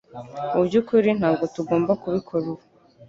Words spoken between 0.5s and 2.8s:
Mu byukuri ntabwo tugomba kubikora ubu.